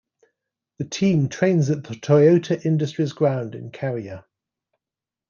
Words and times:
The 0.79 0.85
team 0.85 1.29
trains 1.29 1.69
at 1.69 1.83
the 1.83 1.93
Toyota 1.93 2.65
Industries 2.65 3.13
ground 3.13 3.53
in 3.53 3.69
Kariya. 3.69 4.25